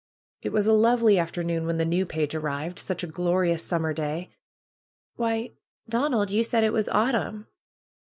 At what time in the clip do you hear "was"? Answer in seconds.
0.51-0.65, 6.73-6.89